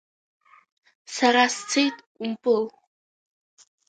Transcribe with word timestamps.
Сара 1.15 1.43
сцеит, 1.55 1.97
Кәымпыл. 2.15 2.63